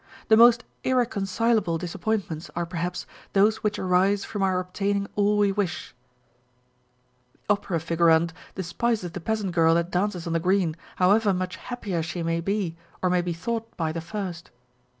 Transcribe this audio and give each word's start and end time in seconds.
The 0.29 0.35
most 0.35 0.63
irreconcilable 0.83 1.77
disap 1.77 2.01
pointments 2.01 2.49
are 2.55 2.65
perhaps, 2.65 3.05
those 3.33 3.57
which 3.57 3.77
arise 3.77 4.25
from 4.25 4.41
our 4.41 4.59
obtaining 4.59 5.05
all 5.15 5.37
we 5.37 5.51
wish. 5.51 5.93
The 7.33 7.39
opera 7.53 7.77
figurante 7.79 8.33
despises 8.55 9.11
the 9.11 9.21
peasant 9.21 9.51
girl 9.51 9.75
that 9.75 9.93
lances 9.93 10.25
on 10.25 10.33
the 10.33 10.39
green, 10.39 10.75
however 10.95 11.35
much 11.35 11.57
happier 11.57 12.01
she 12.01 12.23
may 12.23 12.41
be 12.41 12.75
or 13.03 13.11
may 13.11 13.21
be 13.21 13.33
thought 13.33 13.77
by 13.77 13.91
the 13.91 14.01
first. 14.01 14.49